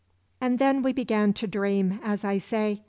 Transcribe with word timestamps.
"And 0.41 0.57
then 0.57 0.81
we 0.81 0.93
began 0.93 1.31
to 1.33 1.45
dream, 1.45 1.99
as 2.03 2.23
I 2.25 2.39
say. 2.39 2.79